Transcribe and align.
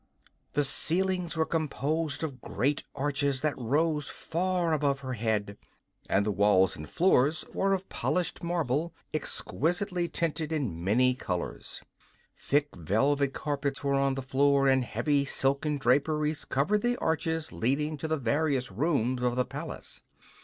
The 0.53 0.63
ceilings 0.63 1.37
were 1.37 1.45
composed 1.45 2.23
of 2.23 2.41
great 2.41 2.81
arches 2.95 3.41
that 3.41 3.55
rose 3.55 4.09
far 4.09 4.73
above 4.73 5.01
her 5.01 5.13
head, 5.13 5.59
and 6.09 6.25
all 6.25 6.31
the 6.33 6.35
walls 6.35 6.75
and 6.75 6.89
floors 6.89 7.45
were 7.53 7.73
of 7.73 7.87
polished 7.87 8.41
marble 8.41 8.95
exquisitely 9.13 10.09
tinted 10.09 10.51
in 10.51 10.83
many 10.83 11.13
colors. 11.13 11.83
Thick 12.35 12.75
velvet 12.75 13.33
carpets 13.33 13.83
were 13.83 13.93
on 13.93 14.15
the 14.15 14.23
floor 14.23 14.67
and 14.67 14.83
heavy 14.83 15.23
silken 15.23 15.77
draperies 15.77 16.45
covered 16.45 16.81
the 16.81 16.97
arches 16.97 17.51
leading 17.51 17.95
to 17.99 18.07
the 18.07 18.17
various 18.17 18.71
rooms 18.71 19.21
of 19.21 19.35
the 19.35 19.45
palace. 19.45 20.01